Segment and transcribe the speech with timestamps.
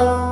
[0.00, 0.31] Oh.